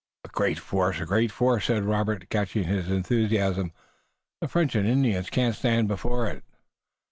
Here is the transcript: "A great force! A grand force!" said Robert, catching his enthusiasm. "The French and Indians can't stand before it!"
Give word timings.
"A 0.25 0.29
great 0.29 0.57
force! 0.57 0.99
A 0.99 1.05
grand 1.05 1.31
force!" 1.31 1.65
said 1.65 1.83
Robert, 1.83 2.27
catching 2.31 2.63
his 2.63 2.89
enthusiasm. 2.89 3.71
"The 4.39 4.47
French 4.47 4.73
and 4.73 4.87
Indians 4.87 5.29
can't 5.29 5.53
stand 5.53 5.87
before 5.87 6.25
it!" 6.25 6.43